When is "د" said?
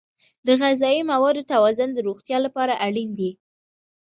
0.47-0.49, 1.93-1.99